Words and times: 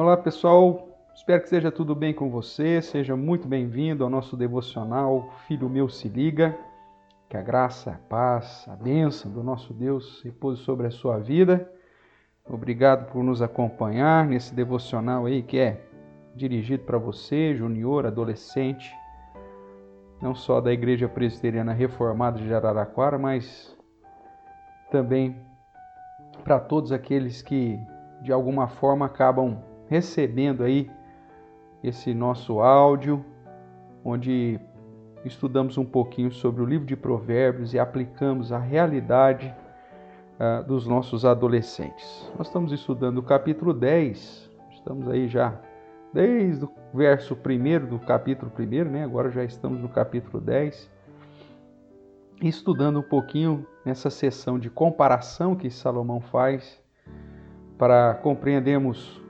Olá 0.00 0.16
pessoal, 0.16 0.86
espero 1.12 1.42
que 1.42 1.48
seja 1.48 1.72
tudo 1.72 1.92
bem 1.92 2.14
com 2.14 2.30
você, 2.30 2.80
seja 2.80 3.16
muito 3.16 3.48
bem-vindo 3.48 4.04
ao 4.04 4.08
nosso 4.08 4.36
devocional 4.36 5.28
Filho 5.48 5.68
Meu 5.68 5.88
Se 5.88 6.08
Liga. 6.08 6.56
Que 7.28 7.36
a 7.36 7.42
graça, 7.42 7.90
a 7.90 8.08
paz, 8.08 8.64
a 8.68 8.76
bênção 8.76 9.28
do 9.28 9.42
nosso 9.42 9.74
Deus 9.74 10.22
repouse 10.22 10.62
sobre 10.62 10.86
a 10.86 10.90
sua 10.92 11.18
vida. 11.18 11.68
Obrigado 12.48 13.10
por 13.10 13.24
nos 13.24 13.42
acompanhar 13.42 14.24
nesse 14.24 14.54
devocional 14.54 15.26
aí 15.26 15.42
que 15.42 15.58
é 15.58 15.84
dirigido 16.32 16.84
para 16.84 16.96
você, 16.96 17.56
junior, 17.56 18.06
adolescente, 18.06 18.94
não 20.22 20.32
só 20.32 20.60
da 20.60 20.72
Igreja 20.72 21.08
Presbiteriana 21.08 21.72
Reformada 21.72 22.38
de 22.38 22.54
Araraquara, 22.54 23.18
mas 23.18 23.76
também 24.92 25.36
para 26.44 26.60
todos 26.60 26.92
aqueles 26.92 27.42
que 27.42 27.76
de 28.22 28.32
alguma 28.32 28.68
forma 28.68 29.04
acabam 29.04 29.60
recebendo 29.88 30.62
aí 30.62 30.90
esse 31.82 32.12
nosso 32.12 32.60
áudio, 32.60 33.24
onde 34.04 34.60
estudamos 35.24 35.78
um 35.78 35.84
pouquinho 35.84 36.30
sobre 36.30 36.62
o 36.62 36.66
livro 36.66 36.86
de 36.86 36.96
Provérbios 36.96 37.74
e 37.74 37.78
aplicamos 37.78 38.52
a 38.52 38.58
realidade 38.58 39.54
uh, 40.38 40.64
dos 40.64 40.86
nossos 40.86 41.24
adolescentes. 41.24 42.30
Nós 42.36 42.46
estamos 42.46 42.72
estudando 42.72 43.18
o 43.18 43.22
capítulo 43.22 43.72
10, 43.72 44.50
estamos 44.72 45.08
aí 45.08 45.28
já 45.28 45.58
desde 46.12 46.64
o 46.64 46.70
verso 46.94 47.34
1 47.34 47.86
do 47.86 47.98
capítulo 47.98 48.50
1, 48.58 48.84
né? 48.84 49.04
agora 49.04 49.30
já 49.30 49.44
estamos 49.44 49.80
no 49.80 49.88
capítulo 49.88 50.40
10, 50.40 50.90
estudando 52.42 53.00
um 53.00 53.02
pouquinho 53.02 53.66
nessa 53.84 54.10
sessão 54.10 54.58
de 54.58 54.70
comparação 54.70 55.56
que 55.56 55.70
Salomão 55.70 56.20
faz 56.20 56.80
para 57.76 58.14
compreendermos 58.14 59.20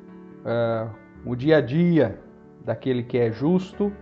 uh, 0.48 0.90
o 1.24 1.36
dia 1.36 1.58
a 1.58 1.60
dia 1.60 2.18
daquele 2.64 3.02
que 3.02 3.18
é 3.18 3.30
justo 3.30 3.92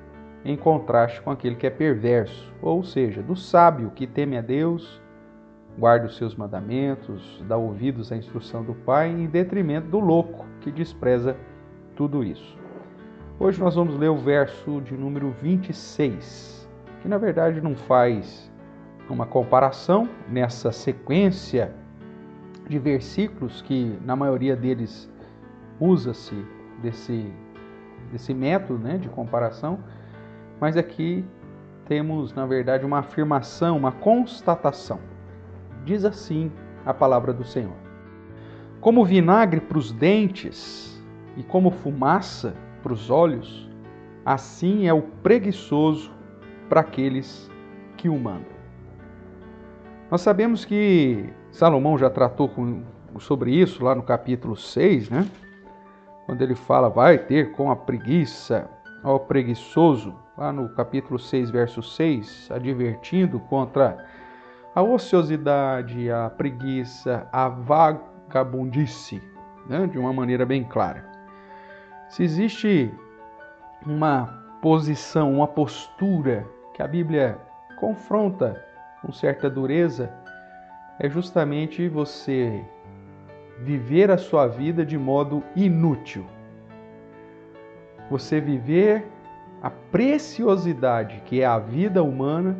em 0.45 0.57
contraste 0.57 1.21
com 1.21 1.31
aquele 1.31 1.57
que 1.57 1.67
é 1.67 1.71
perverso, 1.71 2.55
ou 2.63 2.85
seja, 2.85 3.21
do 3.21 3.35
sábio 3.35 3.91
que 3.91 4.07
teme 4.07 4.37
a 4.39 4.41
Deus, 4.41 5.03
guarda 5.77 6.07
os 6.07 6.17
seus 6.17 6.37
mandamentos, 6.37 7.45
dá 7.49 7.57
ouvidos 7.57 8.13
à 8.13 8.17
instrução 8.17 8.63
do 8.63 8.75
Pai, 8.75 9.11
em 9.11 9.27
detrimento 9.27 9.89
do 9.89 9.99
louco 9.99 10.47
que 10.61 10.71
despreza 10.71 11.37
tudo 11.97 12.23
isso. 12.23 12.57
Hoje 13.41 13.61
nós 13.61 13.75
vamos 13.75 13.99
ler 13.99 14.09
o 14.09 14.17
verso 14.17 14.81
de 14.83 14.97
número 14.97 15.35
26, 15.43 16.69
que 17.03 17.09
na 17.09 17.19
verdade 17.19 17.61
não 17.61 17.75
faz 17.75 18.51
uma 19.11 19.27
comparação 19.27 20.09
nessa 20.29 20.71
sequência 20.71 21.73
de 22.69 22.79
versículos 22.79 23.63
que 23.63 23.99
na 24.05 24.17
maioria 24.17 24.57
deles 24.57 25.11
usa-se 25.81 26.35
desse, 26.83 27.33
desse 28.11 28.35
método 28.35 28.79
né, 28.79 28.99
de 28.99 29.09
comparação, 29.09 29.79
mas 30.61 30.77
aqui 30.77 31.25
temos, 31.87 32.33
na 32.35 32.47
verdade, 32.47 32.85
uma 32.85 32.99
afirmação, 32.99 33.77
uma 33.77 33.93
constatação. 33.93 34.99
Diz 35.85 36.05
assim 36.05 36.51
a 36.85 36.93
palavra 36.93 37.33
do 37.33 37.45
Senhor: 37.45 37.77
Como 38.81 39.05
vinagre 39.05 39.61
para 39.61 39.79
os 39.79 39.93
dentes 39.93 41.03
e 41.37 41.43
como 41.43 41.71
fumaça 41.71 42.55
para 42.83 42.93
os 42.93 43.11
olhos, 43.11 43.71
assim 44.25 44.87
é 44.87 44.93
o 44.93 45.03
preguiçoso 45.03 46.11
para 46.69 46.81
aqueles 46.81 47.51
que 47.97 48.09
o 48.09 48.19
mandam. 48.19 48.57
Nós 50.11 50.21
sabemos 50.21 50.65
que 50.65 51.29
Salomão 51.51 51.99
já 51.99 52.09
tratou 52.09 52.49
com, 52.49 52.83
sobre 53.19 53.53
isso 53.53 53.85
lá 53.85 53.95
no 53.95 54.03
capítulo 54.03 54.57
6, 54.57 55.11
né? 55.11 55.27
Quando 56.27 56.43
ele 56.43 56.57
fala, 56.57 56.91
vai 56.91 57.17
ter 57.17 57.53
com 57.53 57.71
a 57.71 57.77
preguiça, 57.77 58.69
ao 59.03 59.21
preguiçoso, 59.21 60.13
lá 60.37 60.53
no 60.53 60.69
capítulo 60.71 61.21
6, 61.21 61.51
verso 61.51 61.81
6, 61.81 62.51
advertindo 62.51 63.39
contra 63.39 64.05
a 64.75 64.83
ociosidade, 64.83 66.11
a 66.11 66.29
preguiça, 66.29 67.29
a 67.33 67.49
vagabundice, 67.49 69.23
né? 69.69 69.87
de 69.87 69.99
uma 69.99 70.13
maneira 70.13 70.45
bem 70.45 70.65
clara. 70.65 71.09
Se 72.09 72.25
existe 72.25 72.93
uma 73.87 74.45
posição, 74.61 75.33
uma 75.33 75.47
postura 75.47 76.45
que 76.75 76.83
a 76.83 76.89
Bíblia 76.89 77.39
confronta 77.79 78.63
com 79.01 79.13
certa 79.13 79.49
dureza, 79.49 80.13
é 80.99 81.09
justamente 81.09 81.89
você 81.89 82.65
viver 83.59 84.11
a 84.11 84.19
sua 84.19 84.47
vida 84.47 84.85
de 84.85 84.99
modo 84.99 85.43
inútil. 85.55 86.27
Você 88.11 88.41
viver 88.41 89.07
a 89.63 89.71
preciosidade 89.71 91.23
que 91.25 91.41
é 91.41 91.47
a 91.47 91.59
vida 91.59 92.03
humana 92.03 92.57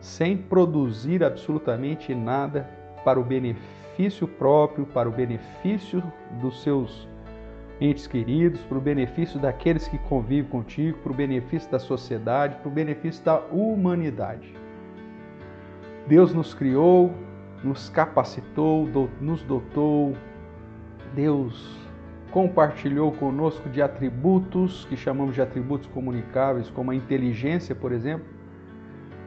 sem 0.00 0.36
produzir 0.36 1.22
absolutamente 1.22 2.14
nada 2.14 2.68
para 3.04 3.18
o 3.18 3.24
benefício 3.24 4.26
próprio, 4.26 4.84
para 4.84 5.08
o 5.08 5.12
benefício 5.12 6.02
dos 6.40 6.62
seus 6.62 7.08
entes 7.80 8.06
queridos, 8.06 8.60
para 8.62 8.78
o 8.78 8.80
benefício 8.80 9.40
daqueles 9.40 9.88
que 9.88 9.98
convivem 9.98 10.50
contigo, 10.50 10.98
para 10.98 11.12
o 11.12 11.14
benefício 11.14 11.70
da 11.70 11.78
sociedade, 11.78 12.56
para 12.56 12.68
o 12.68 12.72
benefício 12.72 13.24
da 13.24 13.40
humanidade. 13.50 14.54
Deus 16.06 16.34
nos 16.34 16.52
criou, 16.52 17.12
nos 17.62 17.88
capacitou, 17.88 18.88
nos 19.20 19.42
dotou 19.44 20.14
Deus 21.14 21.82
compartilhou 22.30 23.12
conosco 23.12 23.68
de 23.68 23.82
atributos 23.82 24.86
que 24.86 24.96
chamamos 24.96 25.34
de 25.34 25.42
atributos 25.42 25.86
comunicáveis, 25.88 26.70
como 26.70 26.90
a 26.90 26.94
inteligência, 26.94 27.74
por 27.74 27.92
exemplo, 27.92 28.26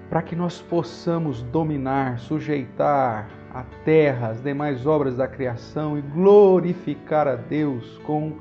para 0.10 0.22
que 0.22 0.36
nós 0.36 0.62
possamos 0.62 1.42
dominar, 1.44 2.20
sujeitar 2.20 3.30
a 3.54 3.64
terra, 3.84 4.30
as 4.30 4.42
demais 4.42 4.86
obras 4.86 5.18
da 5.18 5.28
criação 5.28 5.98
e 5.98 6.02
glorificar 6.02 7.28
a 7.28 7.36
Deus 7.36 8.00
com 8.00 8.34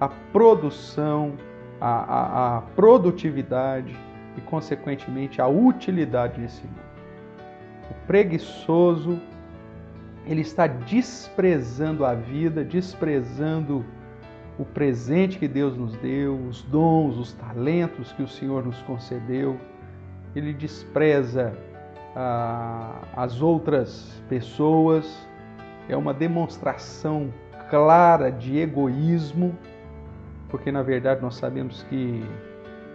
a 0.00 0.08
produção, 0.08 1.34
a, 1.80 1.88
a, 1.88 2.56
a 2.58 2.60
produtividade 2.60 3.96
e, 4.36 4.40
consequentemente, 4.42 5.40
a 5.40 5.46
utilidade 5.46 6.40
nesse 6.40 6.62
mundo. 6.66 6.86
O 7.90 7.94
preguiçoso 8.06 9.18
ele 10.26 10.40
está 10.40 10.66
desprezando 10.66 12.04
a 12.04 12.14
vida, 12.14 12.64
desprezando 12.64 13.84
o 14.58 14.64
presente 14.64 15.38
que 15.38 15.46
Deus 15.46 15.76
nos 15.76 15.96
deu, 15.98 16.36
os 16.48 16.62
dons, 16.62 17.16
os 17.16 17.32
talentos 17.32 18.12
que 18.12 18.22
o 18.22 18.28
Senhor 18.28 18.64
nos 18.64 18.80
concedeu. 18.82 19.56
Ele 20.34 20.52
despreza 20.52 21.56
ah, 22.14 23.02
as 23.14 23.40
outras 23.40 24.20
pessoas. 24.28 25.26
É 25.88 25.96
uma 25.96 26.12
demonstração 26.12 27.32
clara 27.70 28.30
de 28.30 28.58
egoísmo, 28.58 29.56
porque 30.48 30.72
na 30.72 30.82
verdade 30.82 31.22
nós 31.22 31.36
sabemos 31.36 31.84
que 31.84 32.24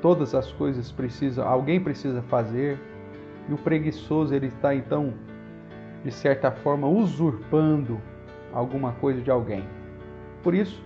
todas 0.01 0.35
as 0.35 0.51
coisas 0.51 0.91
precisam, 0.91 1.47
alguém 1.47 1.79
precisa 1.79 2.21
fazer. 2.23 2.77
E 3.47 3.53
o 3.53 3.57
preguiçoso 3.57 4.33
ele 4.33 4.47
está 4.47 4.75
então 4.75 5.13
de 6.03 6.11
certa 6.11 6.51
forma, 6.51 6.87
usurpando 6.87 7.99
alguma 8.53 8.93
coisa 8.93 9.21
de 9.21 9.29
alguém. 9.31 9.63
Por 10.43 10.53
isso, 10.53 10.83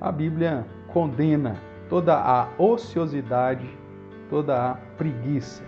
a 0.00 0.10
Bíblia 0.10 0.66
condena 0.88 1.56
toda 1.88 2.16
a 2.16 2.48
ociosidade, 2.58 3.68
toda 4.28 4.70
a 4.70 4.74
preguiça. 4.96 5.62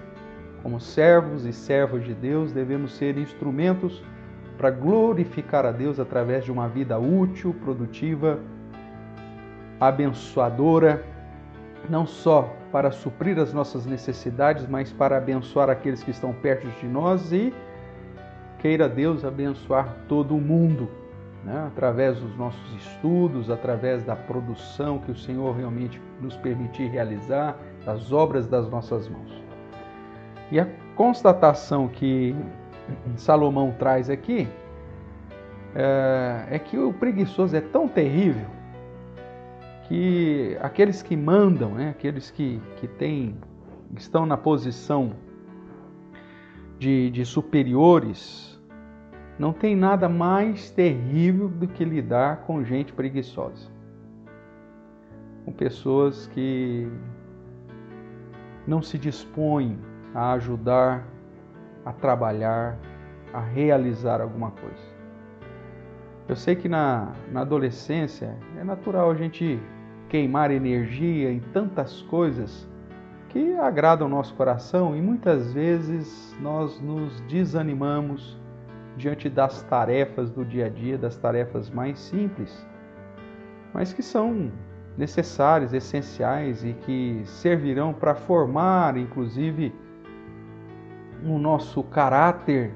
Como 0.62 0.80
servos 0.80 1.44
e 1.44 1.52
servas 1.52 2.04
de 2.04 2.14
Deus, 2.14 2.52
devemos 2.52 2.92
ser 2.96 3.16
instrumentos 3.16 4.02
para 4.56 4.70
glorificar 4.70 5.64
a 5.64 5.70
Deus 5.70 6.00
através 6.00 6.44
de 6.44 6.50
uma 6.50 6.68
vida 6.68 6.98
útil, 6.98 7.54
produtiva, 7.62 8.40
abençoadora, 9.78 11.04
não 11.88 12.04
só 12.04 12.52
para 12.72 12.90
suprir 12.90 13.38
as 13.38 13.52
nossas 13.52 13.86
necessidades, 13.86 14.66
mas 14.66 14.92
para 14.92 15.16
abençoar 15.16 15.70
aqueles 15.70 16.02
que 16.02 16.10
estão 16.10 16.32
perto 16.32 16.66
de 16.80 16.86
nós 16.86 17.32
e 17.32 17.54
queira 18.58 18.88
Deus 18.88 19.24
abençoar 19.24 19.96
todo 20.08 20.36
o 20.36 20.40
mundo, 20.40 20.88
né? 21.44 21.64
através 21.66 22.18
dos 22.18 22.36
nossos 22.36 22.74
estudos, 22.74 23.50
através 23.50 24.02
da 24.02 24.16
produção 24.16 24.98
que 24.98 25.10
o 25.10 25.16
Senhor 25.16 25.56
realmente 25.56 26.00
nos 26.20 26.36
permitir 26.36 26.90
realizar, 26.90 27.56
das 27.84 28.12
obras 28.12 28.46
das 28.46 28.68
nossas 28.68 29.08
mãos. 29.08 29.42
E 30.50 30.58
a 30.58 30.66
constatação 30.94 31.88
que 31.88 32.34
Salomão 33.16 33.74
traz 33.78 34.10
aqui 34.10 34.48
é, 35.74 36.46
é 36.50 36.58
que 36.58 36.78
o 36.78 36.92
preguiçoso 36.92 37.56
é 37.56 37.60
tão 37.60 37.86
terrível 37.86 38.46
que 39.86 40.56
aqueles 40.60 41.02
que 41.02 41.16
mandam, 41.16 41.70
né, 41.70 41.90
aqueles 41.90 42.30
que, 42.30 42.60
que 42.76 42.86
têm, 42.86 43.36
estão 43.96 44.26
na 44.26 44.36
posição 44.36 45.12
de, 46.78 47.10
de 47.10 47.24
superiores, 47.24 48.58
não 49.38 49.52
tem 49.52 49.76
nada 49.76 50.08
mais 50.08 50.70
terrível 50.70 51.48
do 51.48 51.66
que 51.66 51.84
lidar 51.84 52.38
com 52.38 52.64
gente 52.64 52.92
preguiçosa. 52.92 53.68
com 55.44 55.52
pessoas 55.52 56.26
que 56.28 56.86
não 58.66 58.82
se 58.82 58.98
dispõem 58.98 59.78
a 60.14 60.32
ajudar, 60.32 61.06
a 61.84 61.92
trabalhar, 61.92 62.78
a 63.32 63.40
realizar 63.40 64.20
alguma 64.20 64.50
coisa. 64.50 64.98
Eu 66.28 66.36
sei 66.36 66.54
que 66.54 66.68
na, 66.68 67.12
na 67.32 67.40
adolescência 67.40 68.36
é 68.58 68.64
natural 68.64 69.10
a 69.10 69.14
gente 69.14 69.58
queimar 70.10 70.50
energia 70.50 71.32
em 71.32 71.40
tantas 71.40 72.02
coisas 72.02 72.68
que 73.28 73.56
agradam 73.56 74.06
o 74.06 74.10
nosso 74.10 74.34
coração 74.34 74.96
e 74.96 75.02
muitas 75.02 75.52
vezes 75.52 76.36
nós 76.40 76.80
nos 76.80 77.20
desanimamos 77.22 78.38
diante 78.96 79.28
das 79.28 79.62
tarefas 79.62 80.30
do 80.30 80.44
dia 80.44 80.66
a 80.66 80.68
dia, 80.68 80.98
das 80.98 81.16
tarefas 81.16 81.70
mais 81.70 81.98
simples, 81.98 82.66
mas 83.72 83.92
que 83.92 84.02
são 84.02 84.50
necessárias, 84.96 85.72
essenciais 85.72 86.64
e 86.64 86.72
que 86.72 87.22
servirão 87.24 87.94
para 87.94 88.14
formar, 88.14 88.96
inclusive, 88.96 89.72
o 91.24 91.38
nosso 91.38 91.82
caráter, 91.84 92.72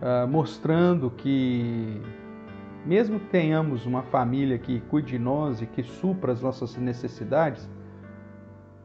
uh, 0.00 0.28
mostrando 0.28 1.10
que, 1.10 2.00
mesmo 2.86 3.18
que 3.18 3.26
tenhamos 3.26 3.86
uma 3.86 4.02
família 4.02 4.58
que 4.58 4.80
cuide 4.82 5.12
de 5.12 5.18
nós 5.18 5.60
e 5.60 5.66
que 5.66 5.82
supra 5.82 6.32
as 6.32 6.40
nossas 6.40 6.76
necessidades, 6.76 7.68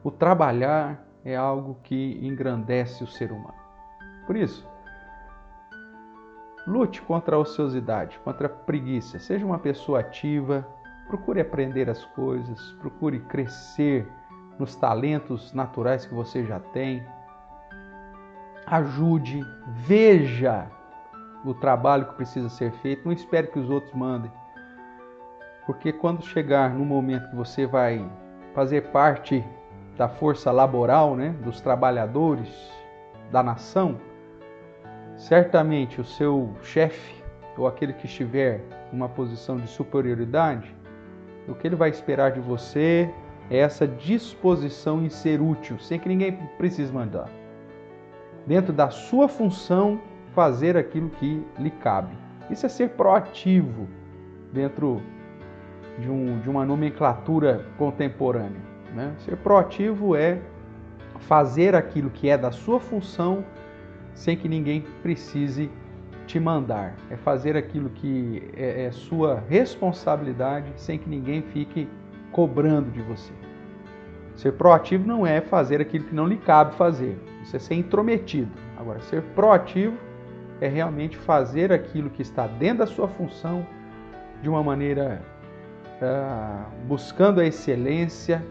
o 0.04 0.12
trabalhar 0.12 1.06
é 1.24 1.36
algo 1.36 1.78
que 1.84 2.20
engrandece 2.22 3.04
o 3.04 3.08
ser 3.08 3.32
humano. 3.32 3.64
Por 4.28 4.36
isso, 4.36 4.68
lute 6.68 7.02
contra 7.02 7.36
a 7.36 7.40
ociosidade, 7.40 8.20
contra 8.20 8.48
a 8.48 8.50
preguiça. 8.50 9.20
Seja 9.20 9.46
uma 9.46 9.60
pessoa 9.60 10.00
ativa, 10.00 10.68
procure 11.08 11.40
aprender 11.40 11.90
as 11.90 12.04
coisas, 12.06 12.72
procure 12.82 13.20
crescer 13.22 14.08
nos 14.60 14.76
talentos 14.76 15.54
naturais 15.54 16.06
que 16.06 16.14
você 16.14 16.46
já 16.46 16.60
tem. 16.60 17.04
Ajude, 18.66 19.42
veja 19.68 20.70
o 21.46 21.54
trabalho 21.54 22.06
que 22.06 22.16
precisa 22.16 22.50
ser 22.50 22.72
feito, 22.74 23.06
não 23.06 23.12
espere 23.12 23.48
que 23.48 23.60
os 23.60 23.70
outros 23.70 23.94
mandem. 23.94 24.32
Porque 25.66 25.92
quando 25.92 26.26
chegar 26.26 26.74
no 26.74 26.86
momento 26.86 27.30
que 27.30 27.36
você 27.36 27.66
vai 27.66 28.10
fazer 28.54 28.92
parte 28.92 29.44
da 29.98 30.08
força 30.08 30.52
laboral, 30.52 31.16
né, 31.16 31.36
dos 31.44 31.62
trabalhadores 31.62 32.50
da 33.32 33.44
nação, 33.44 34.00
certamente 35.16 36.02
o 36.02 36.04
seu 36.04 36.54
chefe 36.64 37.24
ou 37.58 37.68
aquele 37.68 37.94
que 37.94 38.06
estiver 38.06 38.62
numa 38.92 39.08
posição 39.08 39.58
de 39.58 39.68
superioridade, 39.68 40.74
o 41.48 41.54
que 41.54 41.68
ele 41.68 41.76
vai 41.76 41.90
esperar 41.90 42.32
de 42.32 42.40
você 42.40 43.14
é 43.50 43.58
essa 43.58 43.88
disposição 43.88 45.04
em 45.04 45.10
ser 45.10 45.42
útil, 45.42 45.78
sem 45.80 46.00
que 46.00 46.08
ninguém 46.08 46.34
precise 46.58 46.92
mandar. 46.92 47.30
Dentro 48.48 48.74
da 48.74 48.90
sua 48.90 49.28
função, 49.28 50.00
fazer 50.34 50.76
aquilo 50.76 51.10
que 51.10 51.46
lhe 51.60 51.70
cabe. 51.70 52.16
Isso 52.50 52.66
é 52.66 52.70
ser 52.70 52.90
proativo 52.92 53.88
dentro 54.52 55.02
de, 56.00 56.10
um, 56.10 56.40
de 56.40 56.50
uma 56.50 56.66
nomenclatura 56.66 57.66
contemporânea. 57.78 58.73
Né? 58.94 59.14
Ser 59.20 59.38
proativo 59.38 60.16
é 60.16 60.40
fazer 61.20 61.76
aquilo 61.76 62.10
que 62.10 62.30
é 62.30 62.38
da 62.38 62.52
sua 62.52 62.80
função 62.80 63.44
sem 64.14 64.38
que 64.38 64.48
ninguém 64.48 64.82
precise 65.02 65.70
te 66.28 66.40
mandar. 66.40 66.96
É 67.10 67.16
fazer 67.16 67.58
aquilo 67.58 67.90
que 67.90 68.52
é, 68.56 68.86
é 68.86 68.92
sua 68.92 69.44
responsabilidade 69.50 70.72
sem 70.76 70.98
que 70.98 71.10
ninguém 71.10 71.42
fique 71.42 71.88
cobrando 72.32 72.92
de 72.92 73.02
você. 73.02 73.34
Ser 74.36 74.54
proativo 74.54 75.08
não 75.08 75.26
é 75.26 75.42
fazer 75.42 75.80
aquilo 75.82 76.06
que 76.06 76.16
não 76.16 76.28
lhe 76.28 76.38
cabe 76.38 76.76
fazer. 76.76 77.20
Isso 77.42 77.56
é 77.56 77.60
ser 77.60 77.76
intrometido. 77.76 78.52
Agora, 78.78 79.00
ser 79.02 79.22
proativo 79.36 79.96
é 80.60 80.68
realmente 80.68 81.18
fazer 81.18 81.72
aquilo 81.72 82.10
que 82.10 82.22
está 82.22 82.48
dentro 82.48 82.80
da 82.80 82.88
sua 82.88 83.08
função 83.08 83.66
de 84.42 84.50
uma 84.50 84.64
maneira 84.64 85.22
uh, 86.02 86.88
buscando 86.88 87.40
a 87.40 87.46
excelência, 87.46 88.44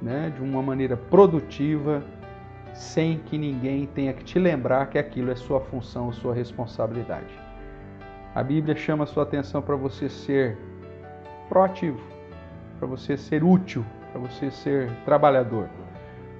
né, 0.00 0.32
de 0.34 0.42
uma 0.42 0.62
maneira 0.62 0.96
produtiva, 0.96 2.02
sem 2.74 3.18
que 3.18 3.38
ninguém 3.38 3.86
tenha 3.86 4.12
que 4.12 4.22
te 4.22 4.38
lembrar 4.38 4.86
que 4.86 4.98
aquilo 4.98 5.30
é 5.30 5.36
sua 5.36 5.60
função, 5.60 6.12
sua 6.12 6.34
responsabilidade. 6.34 7.32
A 8.34 8.42
Bíblia 8.42 8.76
chama 8.76 9.04
a 9.04 9.06
sua 9.06 9.22
atenção 9.22 9.62
para 9.62 9.76
você 9.76 10.08
ser 10.08 10.58
proativo, 11.48 12.00
para 12.78 12.86
você 12.86 13.16
ser 13.16 13.42
útil, 13.42 13.84
para 14.12 14.20
você 14.20 14.50
ser 14.50 14.90
trabalhador. 15.06 15.68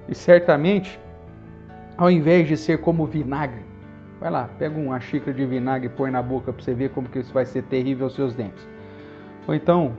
E 0.07 0.13
certamente, 0.13 0.99
ao 1.97 2.11
invés 2.11 2.47
de 2.47 2.55
ser 2.55 2.79
como 2.81 3.05
vinagre, 3.07 3.65
vai 4.19 4.29
lá, 4.29 4.47
pega 4.59 4.79
uma 4.79 4.99
xícara 4.99 5.33
de 5.33 5.45
vinagre 5.45 5.87
e 5.87 5.89
põe 5.89 6.11
na 6.11 6.21
boca 6.21 6.53
para 6.53 6.63
você 6.63 6.73
ver 6.73 6.91
como 6.91 7.09
que 7.09 7.19
isso 7.19 7.33
vai 7.33 7.45
ser 7.45 7.63
terrível 7.63 8.05
aos 8.05 8.15
seus 8.15 8.35
dentes. 8.35 8.67
Ou 9.47 9.55
então, 9.55 9.93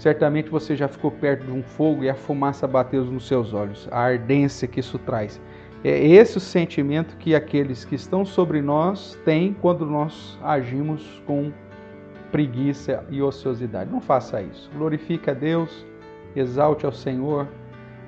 certamente 0.00 0.48
você 0.48 0.74
já 0.74 0.88
ficou 0.88 1.10
perto 1.10 1.44
de 1.44 1.52
um 1.52 1.62
fogo 1.62 2.02
e 2.02 2.08
a 2.08 2.14
fumaça 2.14 2.66
bateu 2.66 3.04
nos 3.04 3.28
seus 3.28 3.52
olhos, 3.52 3.86
a 3.92 4.00
ardência 4.00 4.66
que 4.66 4.80
isso 4.80 4.98
traz. 4.98 5.38
É 5.84 6.06
esse 6.06 6.38
o 6.38 6.40
sentimento 6.40 7.16
que 7.18 7.34
aqueles 7.34 7.84
que 7.84 7.94
estão 7.94 8.24
sobre 8.24 8.62
nós 8.62 9.18
têm 9.26 9.54
quando 9.60 9.84
nós 9.84 10.38
agimos 10.42 11.22
com 11.26 11.52
preguiça 12.32 13.04
e 13.10 13.20
ociosidade. 13.20 13.90
Não 13.90 14.00
faça 14.00 14.40
isso. 14.40 14.70
Glorifique 14.74 15.28
a 15.28 15.34
Deus, 15.34 15.84
exalte 16.34 16.86
ao 16.86 16.92
Senhor 16.92 17.46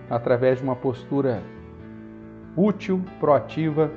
através 0.08 0.58
de 0.58 0.64
uma 0.64 0.76
postura 0.76 1.42
útil, 2.56 3.02
proativa, 3.20 3.90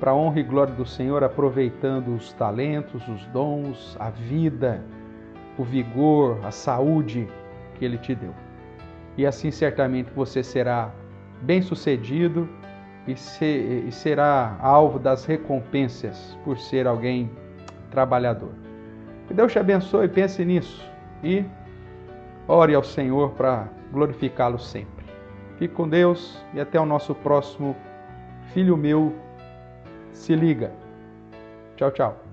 para 0.00 0.10
a 0.10 0.14
honra 0.14 0.40
e 0.40 0.42
glória 0.42 0.74
do 0.74 0.86
Senhor, 0.86 1.22
aproveitando 1.22 2.14
os 2.14 2.32
talentos, 2.32 3.06
os 3.08 3.26
dons, 3.26 3.94
a 4.00 4.08
vida, 4.08 4.82
o 5.58 5.64
vigor, 5.64 6.38
a 6.44 6.50
saúde 6.50 7.28
que 7.74 7.84
Ele 7.84 7.98
te 7.98 8.14
deu. 8.14 8.34
E 9.16 9.26
assim 9.26 9.50
certamente 9.50 10.10
você 10.14 10.42
será 10.42 10.90
bem-sucedido 11.42 12.48
e, 13.06 13.12
e 13.12 13.92
será 13.92 14.56
alvo 14.60 14.98
das 14.98 15.24
recompensas 15.24 16.36
por 16.44 16.58
ser 16.58 16.86
alguém 16.86 17.30
trabalhador. 17.90 18.52
Que 19.26 19.34
Deus 19.34 19.52
te 19.52 19.58
abençoe, 19.58 20.08
pense 20.08 20.44
nisso 20.44 20.84
e 21.22 21.44
ore 22.46 22.74
ao 22.74 22.84
Senhor 22.84 23.30
para 23.32 23.68
glorificá-lo 23.92 24.58
sempre. 24.58 25.06
Fique 25.58 25.74
com 25.74 25.88
Deus 25.88 26.44
e 26.52 26.60
até 26.60 26.78
o 26.78 26.86
nosso 26.86 27.14
próximo 27.14 27.74
Filho 28.52 28.76
meu, 28.76 29.14
se 30.12 30.34
liga. 30.34 30.72
Tchau, 31.76 31.90
tchau. 31.90 32.25